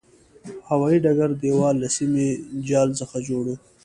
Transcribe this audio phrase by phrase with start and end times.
[0.69, 2.27] هوایي ډګر دېوال له سیمي
[2.67, 3.53] جال څخه جوړ و.